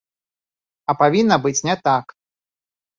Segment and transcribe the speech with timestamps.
[0.89, 2.05] А павінна быць не так!